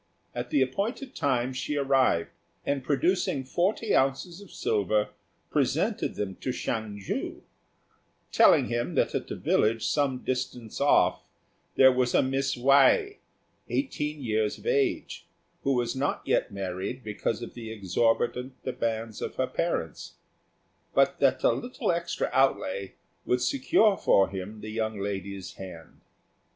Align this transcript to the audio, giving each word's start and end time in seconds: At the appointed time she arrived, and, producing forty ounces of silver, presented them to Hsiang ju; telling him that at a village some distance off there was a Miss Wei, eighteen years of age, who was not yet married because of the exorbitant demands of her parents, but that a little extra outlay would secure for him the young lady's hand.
At 0.33 0.49
the 0.49 0.63
appointed 0.63 1.13
time 1.13 1.53
she 1.53 1.77
arrived, 1.77 2.31
and, 2.65 2.83
producing 2.83 3.43
forty 3.43 3.93
ounces 3.95 4.41
of 4.41 4.49
silver, 4.51 5.09
presented 5.51 6.15
them 6.15 6.37
to 6.37 6.49
Hsiang 6.51 6.97
ju; 6.97 7.43
telling 8.31 8.65
him 8.65 8.95
that 8.95 9.13
at 9.13 9.29
a 9.29 9.35
village 9.35 9.85
some 9.85 10.23
distance 10.23 10.81
off 10.81 11.25
there 11.75 11.91
was 11.91 12.15
a 12.15 12.23
Miss 12.23 12.57
Wei, 12.57 13.19
eighteen 13.69 14.21
years 14.23 14.57
of 14.57 14.65
age, 14.65 15.27
who 15.61 15.73
was 15.75 15.95
not 15.95 16.23
yet 16.25 16.49
married 16.51 17.03
because 17.03 17.43
of 17.43 17.53
the 17.53 17.71
exorbitant 17.71 18.53
demands 18.63 19.21
of 19.21 19.35
her 19.35 19.45
parents, 19.45 20.15
but 20.95 21.19
that 21.19 21.43
a 21.43 21.51
little 21.51 21.91
extra 21.91 22.31
outlay 22.33 22.95
would 23.23 23.39
secure 23.43 23.95
for 23.95 24.29
him 24.29 24.61
the 24.61 24.71
young 24.71 24.99
lady's 24.99 25.53
hand. 25.57 26.01